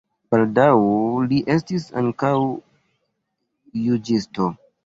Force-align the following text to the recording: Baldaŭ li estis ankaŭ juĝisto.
Baldaŭ 0.35 0.71
li 1.33 1.41
estis 1.57 1.85
ankaŭ 2.03 2.33
juĝisto. 3.87 4.53